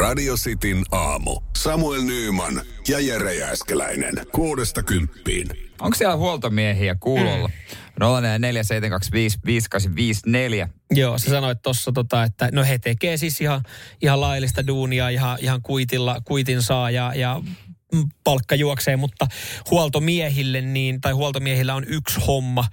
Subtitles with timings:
[0.00, 1.40] Radio Cityn aamu.
[1.56, 4.14] Samuel Nyyman ja Jere Jääskeläinen.
[4.32, 5.46] Kuudesta kymppiin.
[5.80, 7.48] Onko siellä huoltomiehiä kuulolla?
[7.48, 7.54] Mm.
[10.66, 10.68] 0447255854.
[10.90, 13.62] Joo, sä sanoit tuossa, tota, että no he tekee siis ihan,
[14.02, 17.42] ihan laillista duunia, ihan, ihan kuitilla, kuitin saa ja, ja
[18.24, 19.26] palkka juoksee, mutta
[19.70, 22.64] huoltomiehille niin, tai huoltomiehillä on yksi homma,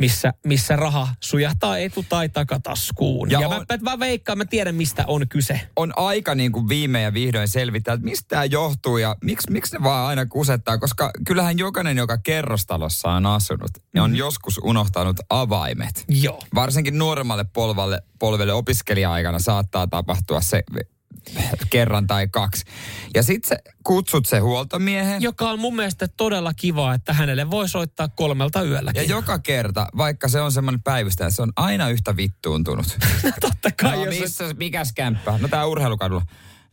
[0.00, 3.30] missä, missä raha sujahtaa etu- tai takataskuun.
[3.30, 5.60] Ja, ja on, mä, mä, veikkaan, mä tiedän mistä on kyse.
[5.76, 9.76] On aika niin kuin viime ja vihdoin selvittää, että mistä tämä johtuu ja miksi, miksi
[9.76, 10.78] ne vaan aina kusettaa.
[10.78, 14.02] Koska kyllähän jokainen, joka kerrostalossa on asunut, mm.
[14.02, 16.04] on joskus unohtanut avaimet.
[16.08, 16.42] Joo.
[16.54, 20.62] Varsinkin nuoremmalle polvalle, polvelle opiskelija-aikana saattaa tapahtua se
[21.70, 22.64] kerran tai kaksi.
[23.14, 25.22] Ja sit sä kutsut se huoltomiehen.
[25.22, 29.02] Joka on mun mielestä todella kiva, että hänelle voi soittaa kolmelta yölläkin.
[29.02, 32.98] Ja joka kerta, vaikka se on semmoinen päivystäjä, se on aina yhtä vittuuntunut.
[33.24, 33.96] no totta kai.
[33.96, 34.58] No, missä, et...
[34.58, 35.38] mikäs kämppä?
[35.38, 36.22] No tää urheilukadulla.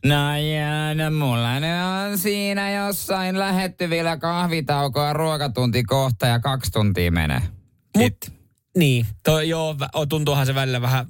[0.06, 7.12] No jää, no mulla ne on siinä jossain lähettyvillä kahvitaukoa ruokatunti kohta ja kaksi tuntia
[7.12, 7.42] menee.
[7.96, 8.37] Mut,
[8.78, 9.76] niin, toi, joo,
[10.08, 11.06] tuntuuhan se välillä vähän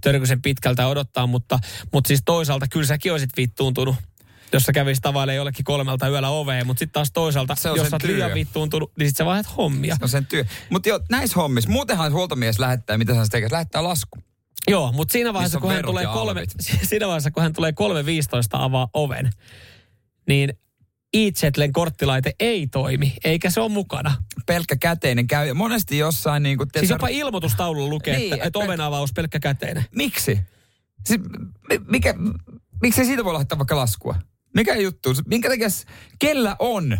[0.00, 1.58] törkyisen pitkältä odottaa, mutta,
[1.92, 3.96] mutta siis toisaalta kyllä säkin olisit vittuuntunut
[4.52, 7.96] jos sä kävisit tavallaan jollekin kolmelta yöllä oveen, mutta sitten taas toisaalta, se jos sä
[7.96, 9.96] oot liian vittuuntunut, niin sit sä vaihdat hommia.
[9.96, 10.44] Se on sen työ.
[10.70, 14.18] Mutta jo näissä hommissa, muutenhan huoltomies lähettää, mitä sä tekee, lähettää lasku.
[14.68, 16.44] Joo, mutta siinä vaiheessa, kun hän tulee kolme,
[16.82, 17.74] siinä vaiheessa, kun hän tulee 3.15
[18.52, 19.30] avaa oven,
[20.28, 20.58] niin
[21.12, 21.30] e
[21.72, 24.14] korttilaite ei toimi, eikä se ole mukana.
[24.46, 25.54] Pelkkä käteinen käy.
[25.54, 26.68] Monesti jossain niin kuin...
[26.78, 29.84] Siis jopa ilmoitustaululla lukee, niin, että, että oven avaus pelkkä käteinen.
[29.94, 30.40] Miksi?
[31.06, 31.20] Siis,
[31.88, 32.14] mikä,
[32.82, 34.14] miksi siitä voi laittaa vaikka laskua?
[34.54, 35.14] Mikä juttu?
[35.26, 35.68] Minkä takia,
[36.18, 36.98] kellä on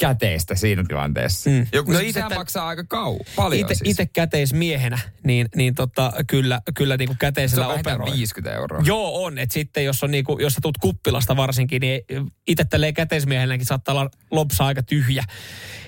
[0.00, 1.50] käteistä siinä tilanteessa.
[1.50, 1.66] Mm.
[1.72, 3.90] Joku no ite, maksaa aika kau, paljon ite, siis.
[3.90, 8.12] Itse käteismiehenä, niin, niin tota, kyllä, kyllä niin kuin käteisellä Se on operoi.
[8.12, 8.82] 50 euroa.
[8.84, 12.02] Joo on, että sitten jos, on niin kuin, jos sä tulet kuppilasta varsinkin, niin
[12.46, 15.24] itse tälleen käteismiehenäkin saattaa olla lopsa aika tyhjä.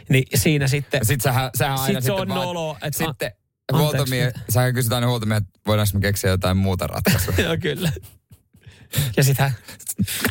[0.09, 1.07] Niin siinä sitten...
[1.07, 2.77] Sitten sähän, sähän aina sit se on nolo.
[2.83, 3.33] Että sitten
[3.73, 7.35] huoltomie, sähän kysyt aina huoltomie, että voidaanko me keksiä jotain muuta ratkaisua.
[7.45, 7.92] Joo, kyllä.
[9.17, 9.53] Ja sitä...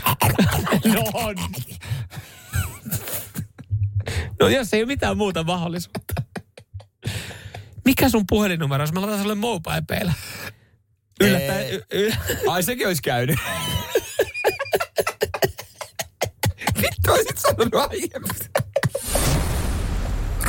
[0.94, 1.36] no on.
[4.42, 6.14] No jos ei ole mitään muuta mahdollisuutta.
[7.86, 10.14] Mikä sun puhelinnumero, jos mä laitan sulle mobile
[11.22, 11.74] Yllättäen.
[11.74, 12.12] Y- y-
[12.48, 13.40] Ai sekin olisi käynyt.
[16.82, 18.32] Vittu olisit sanonut aiemmin.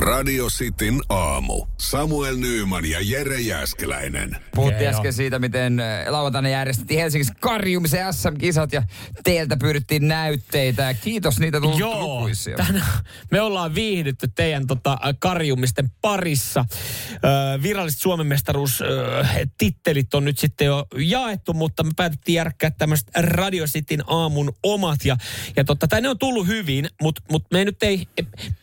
[0.02, 1.66] Radio Cityn aamu.
[1.80, 4.36] Samuel Nyyman ja Jere Jäskeläinen.
[4.54, 8.82] Puhuttiin okay, äsken siitä, miten äh, lauantaina järjestettiin Helsingissä karjumisen SM-kisat ja
[9.24, 10.82] teiltä pyydettiin näytteitä.
[10.82, 12.56] Ja kiitos niitä tullut Joo, lukuisia.
[12.56, 12.82] Tämän,
[13.32, 16.64] me ollaan viihdytty teidän tota, karjumisten parissa.
[17.12, 23.64] Ö, viralliset Suomen mestaruustittelit on nyt sitten jo jaettu, mutta me päätettiin järkkää tämmöiset Radio
[23.66, 25.04] Cityn aamun omat.
[25.04, 25.16] Ja,
[25.56, 28.08] ja totta, tai ne on tullut hyvin, mutta mut me nyt ei,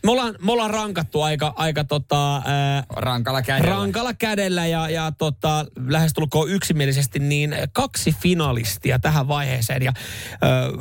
[0.03, 3.75] me ollaan, me ollaan rankattu aika, aika tota, ää, rankalla kädellä.
[3.75, 9.83] Rankalla kädellä ja, ja tota, lähestulkoon yksimielisesti niin kaksi finalistia tähän vaiheeseen.
[9.83, 9.93] Ja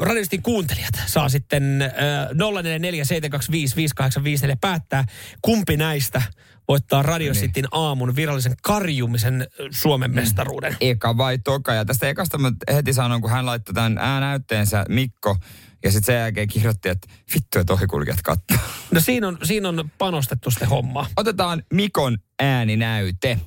[0.01, 1.91] radistin kuuntelijat saa sitten äh,
[4.53, 5.05] 0447255854 päättää,
[5.43, 6.23] kumpi näistä
[6.69, 7.41] voittaa Radio niin.
[7.41, 10.15] Cityn aamun virallisen karjumisen Suomen mm.
[10.15, 10.77] mestaruuden.
[10.81, 11.75] Eka vai toka?
[11.75, 15.37] Ja tästä ekasta mä heti sanon, kun hän laittoi tämän äänäytteensä Mikko
[15.84, 18.56] ja sitten sen jälkeen kirjoitti, että vittu, että ohikulkijat kattoo.
[18.91, 21.06] No siinä on, siinä on panostettu sitten homma.
[21.16, 23.39] Otetaan Mikon ääninäyte.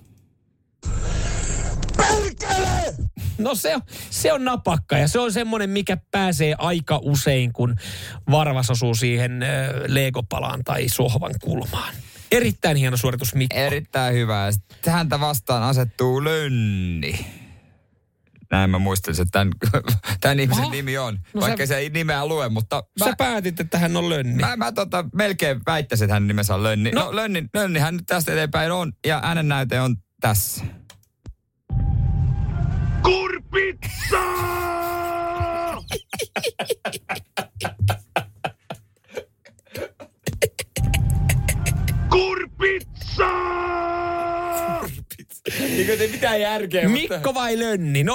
[1.97, 2.95] Perkele!
[3.37, 7.75] No se on, se on napakka ja se on semmoinen, mikä pääsee aika usein, kun
[8.31, 9.49] varvas osuu siihen äh,
[9.87, 11.93] legopalaan tai sohvan kulmaan.
[12.31, 13.57] Erittäin hieno suoritus Mikko.
[13.59, 14.51] Erittäin hyvä.
[14.87, 17.40] Häntä vastaan asettuu Lönni.
[18.51, 19.53] Näin mä muistelin, että tämän,
[20.21, 20.71] tämän ihmisen Aha.
[20.71, 21.19] nimi on.
[21.33, 22.83] No vaikka sä, se ei nimeä lue, mutta...
[22.99, 24.41] Mä, sä päätit, että hän on Lönni.
[24.43, 26.91] Mä, mä tota, melkein väittäisin, että hän nimensä on Lönni.
[26.91, 30.65] No, no Lönni, Lönni hän nyt tästä eteenpäin on, ja äänen näyte on tässä.
[33.03, 34.61] Kurpitsa!
[45.59, 46.89] Niin ei mitään järkeä.
[46.89, 47.33] Mikko mutta...
[47.33, 48.03] vai Lönni?
[48.03, 48.07] 0447255854.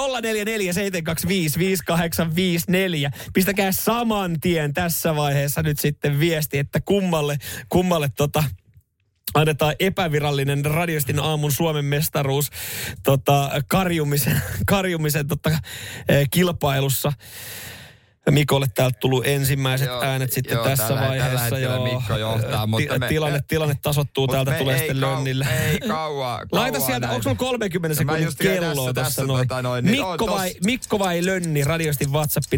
[3.33, 7.37] Pistäkää saman tien tässä vaiheessa nyt sitten viesti, että kummalle,
[7.69, 8.43] kummalle tota,
[9.33, 12.49] annetaan epävirallinen radiostin aamun Suomen mestaruus
[13.03, 17.13] tota, karjumisen, karjumisen tota, eh, kilpailussa.
[18.31, 21.49] Mikolle täältä tullut ensimmäiset joo, äänet sitten joo, tässä tällä, vaiheessa.
[21.49, 21.83] Tällä joo.
[21.83, 25.47] Mikko johtaa, mutta Ti- me, tilanne, tilanne tasottuu, täältä tulee sitten kau, lönnille.
[25.71, 29.47] Ei kauaa, Laita sieltä, onko sulla 30 sekunnin kelloa tässä, tässä noin?
[29.47, 32.57] Tota noin niin Mikko, on, vai, Mikko vai Lönni, radiosti WhatsApp 0447255854.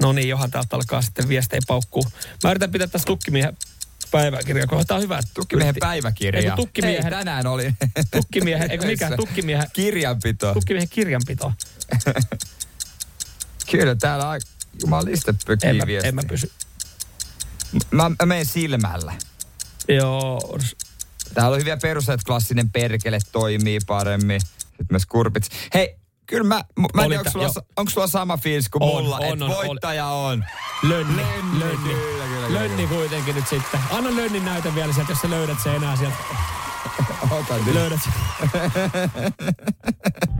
[0.00, 2.04] No niin, johan täältä alkaa sitten viestejä paukkuu.
[2.44, 3.56] Mä yritän pitää tässä tukkimiehen
[4.10, 4.66] päiväkirja.
[4.66, 5.20] Tämä on hyvä.
[5.34, 6.42] Tukkimiehen päiväkirja.
[6.42, 7.74] Eiku, tukkimiehen, Ei, tänään oli.
[8.10, 9.16] Tukkimiehen, eikö mikä?
[9.16, 9.66] Tukkimiehen.
[9.72, 10.54] Kirjanpito.
[10.54, 11.52] Tukkimiehen kirjanpito.
[13.70, 14.40] Kyllä täällä on
[14.82, 16.50] jumaliste pökii en, en mä pysy.
[17.90, 19.12] Mä, mä menen silmällä.
[19.88, 20.58] Joo.
[21.34, 24.40] Täällä on hyviä perusteita, että klassinen perkele toimii paremmin.
[24.40, 25.48] Sitten myös kurpit.
[25.74, 25.96] Hei,
[26.26, 29.46] kyllä mä, mä en tiedä, onko sulla, onko sulla sama fiilis kuin on, mulla, että
[29.46, 30.32] voittaja on.
[30.32, 30.44] on.
[30.82, 31.94] Lönni, lönni, lönni.
[31.94, 33.80] Kyllä, kyllä, lönni lönni nyt sitten.
[33.90, 36.16] Anna lönnin näytä vielä sieltä, jos sä löydät sen enää sieltä.
[37.30, 37.74] Otan nyt.
[37.74, 38.12] Löydät sen.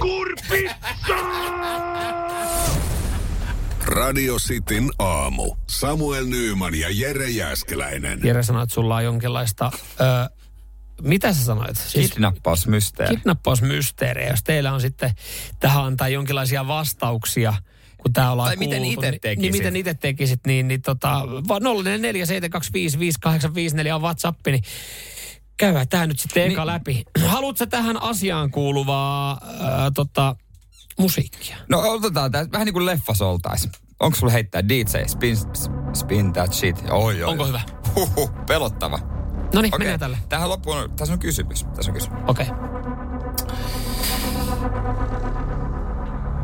[0.00, 0.74] Kurpitsa!
[3.84, 5.56] Radio Cityn aamu.
[5.68, 8.20] Samuel Nyyman ja Jere Jäskeläinen.
[8.24, 9.70] Jere sanoi, että sulla on jonkinlaista...
[10.00, 10.04] Ö,
[11.02, 11.76] mitä sä sanoit?
[11.76, 13.16] Siis kidnappausmysteeri.
[13.16, 14.26] Kidnappausmysteeri.
[14.26, 15.10] Jos teillä on sitten
[15.60, 17.54] tähän antaa jonkinlaisia vastauksia,
[17.98, 19.52] kun tää ollaan Tai miten itse niin, tekisit.
[19.52, 21.22] Niin, miten itse tekisit, niin, niin tota,
[23.90, 24.62] 047255854 on WhatsApp, niin
[25.56, 27.04] käydään tämä nyt sitten eka niin, läpi.
[27.26, 30.36] Haluatko tähän asiaan kuuluvaa ää, tota,
[30.98, 31.56] musiikkia?
[31.68, 33.68] No otetaan tämä vähän niin kuin leffas oltais.
[34.00, 35.36] Onko sulla heittää DJ Spin,
[35.94, 36.84] spin that shit?
[36.90, 37.30] Oi, oi.
[37.30, 37.60] Onko hyvä?
[37.96, 38.98] Huhhuh, pelottava.
[39.54, 39.78] No niin, okay.
[39.78, 40.18] mennään tälle.
[40.28, 41.64] Tähän loppuun, tässä on kysymys.
[41.64, 42.20] Tässä on kysymys.
[42.26, 42.46] Okei.
[42.46, 42.74] Okay.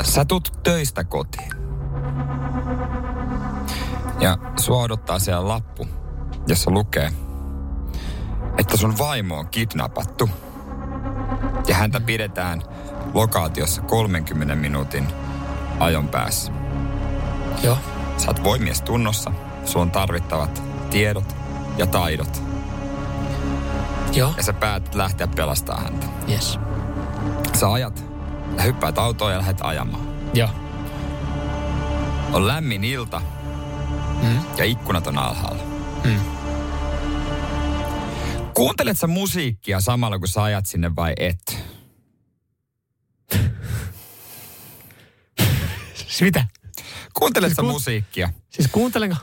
[0.05, 1.51] Sä tulet töistä kotiin.
[4.21, 5.89] Ja sua odottaa siellä lappu,
[6.49, 7.12] jossa lukee,
[8.61, 10.31] että sun vaimo on kidnappattu.
[11.69, 12.62] Ja häntä pidetään
[13.15, 15.09] lokaatiossa 30 minuutin
[15.79, 16.53] ajon päässä.
[17.62, 17.79] Joo.
[18.17, 19.33] Sä oot voimies tunnossa,
[19.65, 21.37] sulla on tarvittavat tiedot
[21.77, 22.43] ja taidot.
[24.12, 24.35] Joo.
[24.37, 26.07] Ja sä päätät lähteä pelastaa häntä.
[26.29, 26.59] Yes.
[27.57, 28.05] Sä ajat
[28.57, 30.09] ja hyppäät autoon ja lähdet ajamaan.
[30.35, 30.49] Joo.
[32.33, 33.23] On lämmin ilta
[34.23, 34.39] mm.
[34.57, 35.62] ja ikkunat on alhaalla.
[36.05, 36.39] Mm.
[38.61, 41.59] Kuuntelet sä musiikkia samalla kun sä ajat sinne vai et?
[45.95, 46.47] siis mitä?
[47.15, 47.69] Kuuntelet siis sä ku...
[47.69, 48.33] musiikkia?
[48.51, 49.17] Siis kuuntelenko?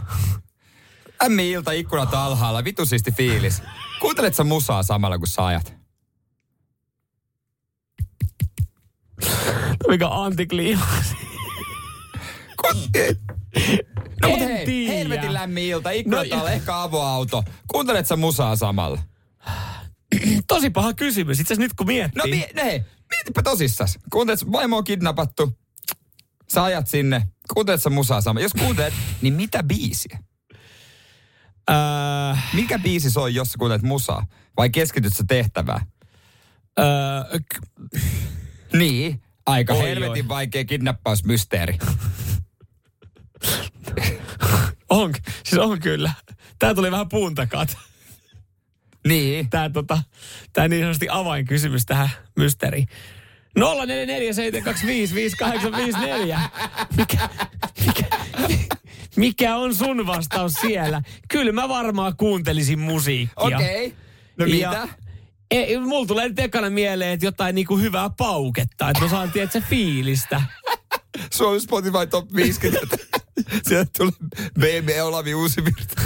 [1.25, 3.62] Ämmi ilta, ikkunat alhaalla, vitu siisti fiilis.
[4.01, 5.74] Kuuntelet sä musaa samalla kun sä ajat?
[9.88, 11.16] Mikä antikliimaksi?
[14.22, 17.44] No mutta hei, helvetin lämmin ilta, ikkunat no, ehkä avoauto.
[17.68, 19.00] Kuuntelet sä musaa samalla?
[20.47, 22.21] Tosi paha kysymys, itse nyt kun miettii.
[22.21, 23.99] No mie, hei, mietipä tosissas.
[24.11, 25.57] Kuuntelet, vaimo on kidnappattu.
[26.53, 27.27] Sä ajat sinne.
[27.53, 28.44] Kuuntelet sä musaa samalla?
[28.45, 30.19] Jos kuuntelet, niin mitä biisiä?
[31.69, 31.75] Öö,
[32.53, 34.25] Mikä biisi soi, jos sä kuuntelet musaa?
[34.57, 35.81] Vai keskityt sä tehtävään?
[36.79, 36.85] Öö,
[37.39, 37.61] k-
[38.73, 40.29] niin, aika oi, helvetin oi.
[40.29, 41.77] vaikea kidnappausmysteeri.
[44.89, 45.13] on,
[45.45, 46.13] siis on kyllä.
[46.59, 47.65] Tää tuli vähän puun takaa.
[49.07, 49.50] Niin.
[49.51, 50.04] Tää, tota,
[50.54, 52.88] tää niin sanotusti avainkysymys tähän mysteeriin.
[53.59, 53.59] 0447255854.
[56.98, 57.30] Mikä,
[57.86, 58.06] mikä,
[59.15, 61.01] mikä on sun vastaus siellä?
[61.30, 63.33] Kyllä mä varmaan kuuntelisin musiikkia.
[63.36, 63.86] Okei.
[63.86, 63.98] Okay.
[64.38, 64.88] No ja, mitä?
[65.51, 68.89] Ei, mulla tulee nyt ekana mieleen, että jotain niinku hyvää pauketta.
[68.89, 70.41] Että mä saan tietää fiilistä.
[71.34, 72.98] Suomen Spotify Top 50.
[73.67, 76.01] Sieltä tulee BB Olavi Uusivirta.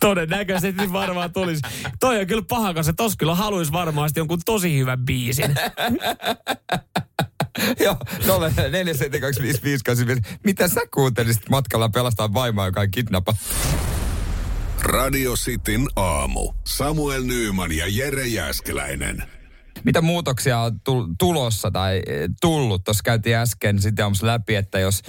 [0.00, 1.62] Todennäköisesti varmaan tulisi.
[2.00, 5.54] Toi on kyllä paha, koska tos kyllä haluaisi varmaan jonkun tosi hyvän biisin.
[7.84, 8.24] Joo, 0472558.
[10.44, 13.34] Mitä sä kuuntelisit matkalla pelastaa vaimaa, joka on kidnappa?
[14.82, 16.52] Radio Cityn aamu.
[16.64, 19.37] Samuel Nyyman ja Jere Jäskeläinen.
[19.84, 20.80] Mitä muutoksia on
[21.18, 22.84] tulossa tai e, tullut?
[22.84, 25.02] Tuossa käytiin äsken sitten aamussa läpi, että jos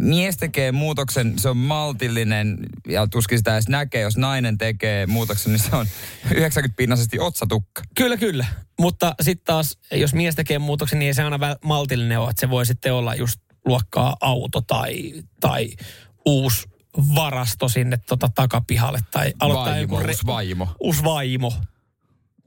[0.00, 4.00] mies tekee muutoksen, se on maltillinen ja tuskin sitä edes näkee.
[4.00, 5.86] Jos nainen tekee muutoksen, niin se on
[6.34, 7.82] 90-pinnaisesti otsatukka.
[7.94, 8.46] Kyllä, kyllä.
[8.80, 12.30] Mutta sitten taas, jos mies tekee muutoksen, niin ei se aina maltillinen ole.
[12.30, 15.68] Että se voi sitten olla just luokkaa auto tai, tai
[16.26, 16.68] uusi
[17.14, 18.98] varasto sinne tota takapihalle.
[19.10, 20.68] Tai aloittaa vaimo, joku re- uusi vaimo.
[20.80, 21.52] Uusi vaimo,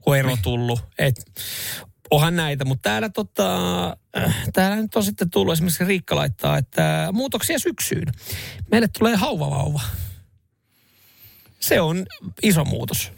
[0.02, 0.80] kun ero tullut.
[0.98, 1.32] Et,
[2.12, 7.08] onhan näitä, mutta täällä, tota, äh, täällä nyt on sitten tullut esimerkiksi Riikka laittaa, että
[7.12, 8.12] muutoksia syksyyn.
[8.70, 9.80] Meille tulee hauvavauva.
[11.60, 12.06] Se on
[12.42, 13.12] iso muutos.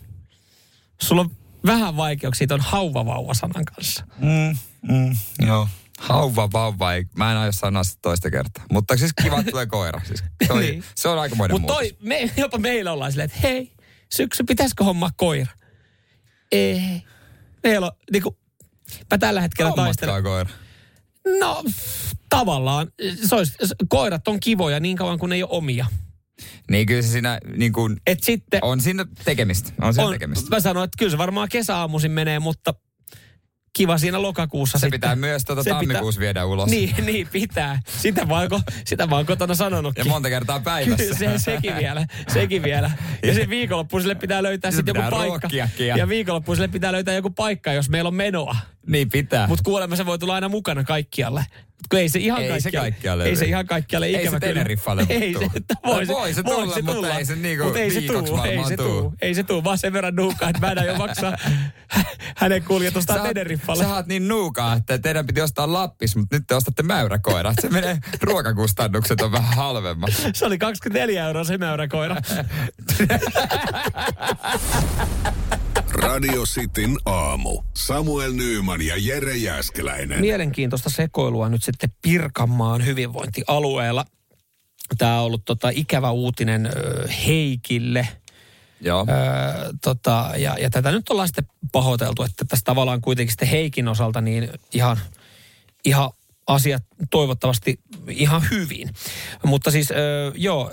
[1.03, 1.31] Sulla on
[1.67, 4.07] vähän vaikeuksia tuon hauvavauva-sanan kanssa.
[4.19, 4.57] Mm,
[4.95, 5.69] mm, joo.
[5.99, 8.65] Hauva, vauva, ei, mä en aio sanoa sitä toista kertaa.
[8.73, 10.01] Mutta siis kiva, että tulee koira.
[10.05, 10.85] Siis se, oli, niin.
[10.95, 13.73] se on aikamoinen Mutta me, jopa meillä ollaan silleen, että hei,
[14.13, 15.53] syksy, pitäisikö hommaa koira?
[16.53, 17.03] Ei.
[17.63, 18.37] Meillä on, niinku,
[19.11, 20.23] mä tällä hetkellä taistelen.
[20.23, 20.51] koira.
[21.41, 21.65] No,
[22.29, 22.89] tavallaan.
[23.29, 23.53] Se olisi,
[23.89, 25.87] koirat on kivoja niin kauan kuin ei ole omia.
[26.71, 29.73] Niin kyllä se siinä niin kuin, Et sitten, on siinä tekemistä.
[29.83, 30.51] On siinä on, tekemistä.
[30.51, 32.75] Mä sanoin, että kyllä se varmaan kesäaamuisin menee, mutta
[33.77, 35.01] kiva siinä lokakuussa Se sitten.
[35.01, 36.71] pitää myös tuota tammikuussa pitää, viedä ulos.
[36.71, 37.81] Niin, niin pitää.
[37.87, 38.49] Sitä vaan,
[38.85, 39.99] sitä vaan kotona sanonut.
[39.99, 41.15] Ja monta kertaa päivässä.
[41.15, 42.91] se, sekin vielä, sekin vielä.
[43.23, 45.49] Ja se viikonloppuiselle pitää löytää sitten joku paikka.
[45.97, 48.57] Ja viikonloppuiselle pitää löytää joku paikka, jos meillä on menoa.
[48.87, 49.47] Niin pitää.
[49.47, 51.47] Mutta kuulemma se voi tulla aina mukana kaikkialle.
[51.91, 54.41] Kun ei se ihan ei kaikkialle, se kaikkialle ei se ihan kaikkialle ikävä Ei se
[54.41, 55.51] Teneriffalle Ei se,
[55.87, 58.43] voi, voi se tulla, voi se tulla, mutta ei se niinku Mut ei se tuu,
[58.43, 59.15] ei se tuu.
[59.23, 61.37] Ei se tuu, vaan sen verran nuukaa, että mä en jo maksaa
[62.37, 63.85] hänen kuljetusta Teneriffalle.
[63.85, 67.55] Sä oot niin nuukaa, että teidän piti ostaa Lappis, mutta nyt te ostatte mäyräkoira.
[67.61, 70.11] Se menee, ruokakustannukset on vähän halvemmat.
[70.35, 72.17] Se oli 24 euroa se mäyräkoira.
[76.15, 77.63] Radio Cityn aamu.
[77.77, 80.21] Samuel Nyyman ja Jere Jäskeläinen.
[80.21, 84.05] Mielenkiintoista sekoilua nyt sitten Pirkanmaan hyvinvointialueella.
[84.99, 86.71] Tämä on ollut tota, ikävä uutinen
[87.27, 88.09] Heikille.
[88.81, 89.01] Joo.
[89.01, 93.89] Ö, tota, ja, ja tätä nyt ollaan sitten pahoiteltu, että tässä tavallaan kuitenkin sitten Heikin
[93.89, 94.99] osalta niin ihan,
[95.85, 96.11] ihan
[96.47, 97.79] asiat toivottavasti
[98.09, 98.91] ihan hyvin.
[99.45, 99.95] Mutta siis ö,
[100.35, 100.73] joo,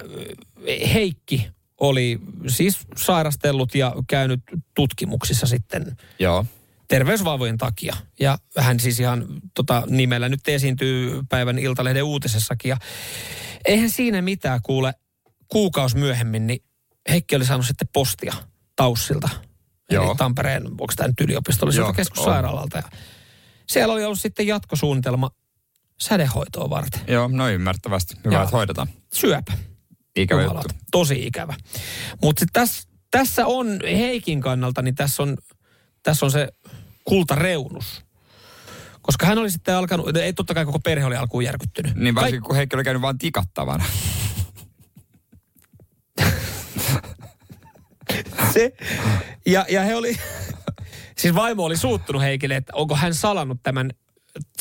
[0.93, 1.49] Heikki
[1.81, 4.41] oli siis sairastellut ja käynyt
[4.75, 6.45] tutkimuksissa sitten Joo.
[6.87, 7.95] terveysvaivojen takia.
[8.19, 12.69] Ja hän siis ihan tota, nimellä nyt esiintyy päivän Iltalehden uutisessakin.
[12.69, 12.77] Ja
[13.65, 14.93] eihän siinä mitään kuule
[15.47, 16.63] kuukausi myöhemmin, niin
[17.09, 18.33] Heikki oli saanut sitten postia
[18.75, 19.29] Taussilta.
[19.91, 20.05] Joo.
[20.05, 22.77] Eli Tampereen, onko tämä nyt yliopistolliselta keskussairaalalta.
[22.77, 22.83] Ja
[23.69, 25.31] siellä oli ollut sitten jatkosuunnitelma
[26.01, 27.01] sädehoitoa varten.
[27.07, 28.15] Joo, no ymmärtävästi.
[28.25, 28.87] Hyvä, että hoidetaan.
[29.13, 29.70] Syöpä.
[30.15, 30.67] Ikävä juttu.
[30.91, 31.53] Tosi ikävä.
[32.21, 35.37] Mutta tässä, tässä on Heikin kannalta, niin tässä on,
[36.03, 36.47] tässä on se
[37.05, 38.05] kultareunus.
[39.01, 41.95] Koska hän oli sitten alkanut, ei totta kai koko perhe oli alkuun järkyttynyt.
[41.95, 43.85] Niin varsinkin kun Heikki oli käynyt vaan tikattavana.
[48.53, 48.71] se,
[49.45, 50.17] ja, ja he oli,
[51.17, 53.89] siis vaimo oli suuttunut Heikille, että onko hän salannut tämän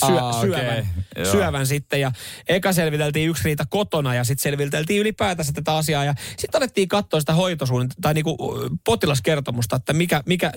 [0.07, 1.33] syö, Aa, syövän, okay.
[1.33, 2.01] syövän sitten.
[2.01, 2.13] Ja
[2.49, 6.05] eka selviteltiin yksi riita kotona ja sitten selviteltiin ylipäätänsä tätä asiaa.
[6.05, 8.37] Ja sitten alettiin katsoa sitä hoitosuunnitelmaa tai niinku
[8.85, 10.53] potilaskertomusta, että mikä, mikä,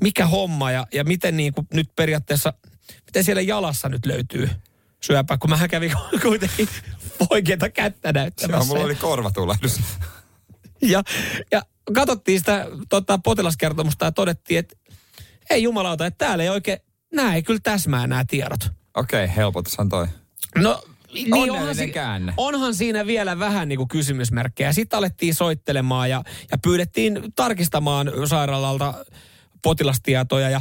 [0.00, 2.52] mikä homma ja, ja miten niinku nyt periaatteessa,
[3.06, 4.50] miten siellä jalassa nyt löytyy
[5.00, 6.68] syöpä, kun mä kävin kuitenkin
[7.30, 8.56] oikeita kättä näyttämässä.
[8.56, 9.80] Joo, mulla oli korvatulehdus.
[10.82, 11.02] ja,
[11.52, 11.62] ja
[11.94, 14.76] katsottiin sitä tota, potilaskertomusta ja todettiin, että
[15.50, 16.78] ei jumalauta, että täällä ei oikein
[17.14, 18.60] nämä ei kyllä täsmää nämä tiedot.
[18.94, 20.06] Okei, okay, helpotushan toi.
[20.56, 20.82] No,
[21.14, 21.92] niin onhan, si-
[22.36, 24.72] onhan siinä vielä vähän niin kuin kysymysmerkkejä.
[24.72, 28.94] Sitten alettiin soittelemaan ja, ja pyydettiin tarkistamaan sairaalalta
[29.62, 30.50] potilastietoja.
[30.50, 30.60] Ja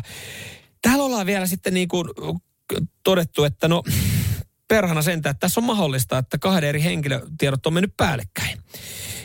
[0.82, 2.10] täällä ollaan vielä sitten niin kuin
[3.04, 3.84] todettu, että no
[4.68, 8.58] perhana sentä, että tässä on mahdollista, että kahden eri henkilötiedot on mennyt päällekkäin.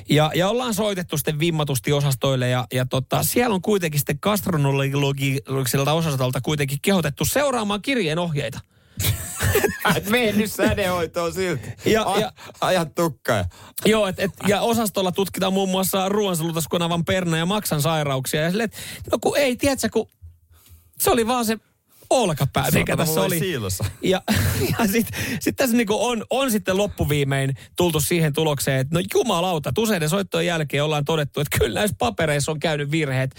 [0.08, 5.92] Ja, ja ollaan soitettu sitten vimmatusti osastoille ja, ja tota, siellä on kuitenkin sitten gastronologiselta
[5.92, 8.60] osastolta kuitenkin kehotettu seuraamaan kirjeen ohjeita.
[10.10, 11.68] Mene nyt sädehoitoon silti.
[11.84, 13.44] Ja, A- ja, ajat tukkaa.
[13.84, 18.42] Joo, et, et, ja osastolla tutkitaan muun muassa ruoansalutuskunavan perna ja maksan sairauksia.
[18.42, 18.68] Ja sille,
[19.10, 20.08] no kun ei, tiedätkö, kun
[20.98, 21.58] se oli vaan se
[22.12, 23.38] olkapää, mikä tässä oli.
[23.38, 23.84] Siilossa.
[24.02, 24.22] Ja,
[24.78, 29.72] ja sitten sit tässä niinku on, on sitten loppuviimein tultu siihen tulokseen, että no jumalauta,
[29.78, 33.34] useiden soittojen jälkeen ollaan todettu, että kyllä näissä papereissa on käynyt virheet.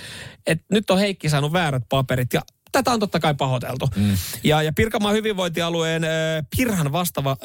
[0.48, 2.42] Että nyt on Heikki saanut väärät paperit ja
[2.74, 3.88] tätä on totta kai pahoiteltu.
[3.96, 4.18] Mm.
[4.44, 6.10] Ja, ja Pirkanmaan hyvinvointialueen äh,
[6.58, 7.38] Pirhan vastaava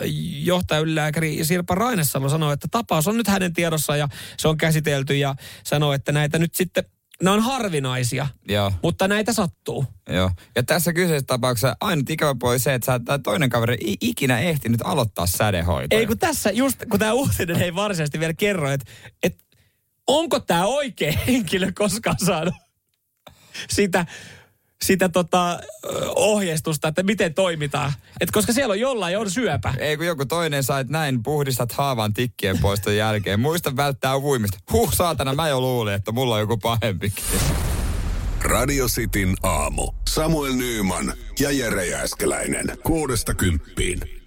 [0.42, 4.08] johtajalääkäri Sirpa Rainessalo sanoi, että tapaus on nyt hänen tiedossa ja
[4.38, 6.84] se on käsitelty ja sanoi, että näitä nyt sitten
[7.22, 8.72] ne on harvinaisia, Joo.
[8.82, 9.86] mutta näitä sattuu.
[10.08, 10.30] Joo.
[10.56, 14.38] Ja tässä kyseisessä tapauksessa ainut ikävä puoli se, että sä, tämä toinen kaveri ei ikinä
[14.38, 15.98] ehtinyt aloittaa sädehoitoa.
[15.98, 19.44] Ei kun tässä just, kun tämä uutinen ei varsinaisesti vielä kerro, että, että
[20.06, 22.54] onko tämä oikea henkilö koskaan saanut
[23.70, 24.06] sitä
[24.82, 25.60] sitä tota,
[26.14, 27.92] ohjeistusta, että miten toimitaan.
[28.20, 29.74] Et koska siellä on jollain on syöpä.
[29.78, 33.40] Ei kun joku toinen saa, että näin puhdistat haavan tikkien poiston jälkeen.
[33.40, 34.58] Muista välttää uimista.
[34.72, 37.24] Huh, saatana, mä jo luulin, että mulla on joku pahempikin.
[38.42, 39.92] Radio Cityn aamu.
[40.08, 42.78] Samuel Nyyman ja Jere Jääskeläinen.
[42.82, 44.17] Kuudesta kymppiin.